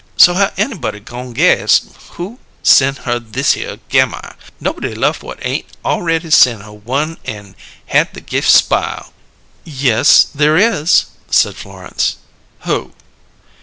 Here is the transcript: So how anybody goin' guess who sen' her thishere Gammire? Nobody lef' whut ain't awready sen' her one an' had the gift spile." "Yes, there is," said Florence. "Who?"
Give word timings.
So 0.17 0.33
how 0.33 0.49
anybody 0.57 0.99
goin' 0.99 1.33
guess 1.33 1.83
who 2.13 2.39
sen' 2.63 2.95
her 3.05 3.19
thishere 3.19 3.77
Gammire? 3.89 4.33
Nobody 4.59 4.95
lef' 4.95 5.21
whut 5.21 5.37
ain't 5.43 5.67
awready 5.85 6.31
sen' 6.31 6.61
her 6.61 6.71
one 6.73 7.17
an' 7.25 7.55
had 7.85 8.11
the 8.15 8.21
gift 8.21 8.49
spile." 8.49 9.13
"Yes, 9.63 10.23
there 10.23 10.57
is," 10.57 11.05
said 11.29 11.55
Florence. 11.55 12.15
"Who?" 12.61 12.93